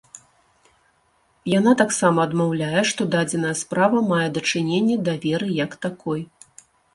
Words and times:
Яна 1.59 1.73
таксама 1.81 2.19
адмаўляе, 2.29 2.81
што 2.93 3.01
дадзеная 3.17 3.51
справа 3.61 4.01
мае 4.13 4.23
дачыненне 4.39 4.95
да 5.11 5.17
веры 5.27 5.49
як 5.63 5.71
такой. 5.89 6.19